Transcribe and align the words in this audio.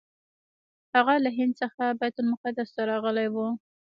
هغه 0.95 1.13
له 1.23 1.29
هند 1.37 1.53
څخه 1.61 1.83
بیت 1.99 2.15
المقدس 2.19 2.69
ته 2.75 2.81
راغلی 2.91 3.27
و. 3.31 3.35